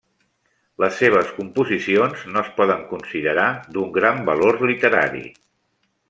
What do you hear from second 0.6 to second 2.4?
Les seves composicions